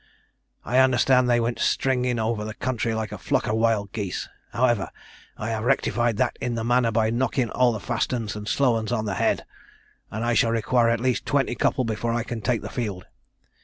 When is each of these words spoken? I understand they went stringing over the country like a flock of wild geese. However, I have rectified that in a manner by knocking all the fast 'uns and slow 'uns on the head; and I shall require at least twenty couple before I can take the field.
I 0.65 0.79
understand 0.79 1.29
they 1.29 1.39
went 1.39 1.59
stringing 1.59 2.17
over 2.17 2.43
the 2.43 2.55
country 2.55 2.95
like 2.95 3.11
a 3.11 3.19
flock 3.19 3.45
of 3.45 3.53
wild 3.57 3.91
geese. 3.91 4.27
However, 4.51 4.89
I 5.37 5.49
have 5.51 5.63
rectified 5.63 6.17
that 6.17 6.37
in 6.41 6.57
a 6.57 6.63
manner 6.63 6.91
by 6.91 7.11
knocking 7.11 7.51
all 7.51 7.71
the 7.71 7.79
fast 7.79 8.11
'uns 8.11 8.35
and 8.35 8.47
slow 8.47 8.77
'uns 8.77 8.91
on 8.91 9.05
the 9.05 9.13
head; 9.13 9.45
and 10.09 10.25
I 10.25 10.33
shall 10.33 10.49
require 10.49 10.89
at 10.89 10.99
least 10.99 11.27
twenty 11.27 11.53
couple 11.53 11.83
before 11.83 12.13
I 12.15 12.23
can 12.23 12.41
take 12.41 12.63
the 12.63 12.69
field. 12.69 13.05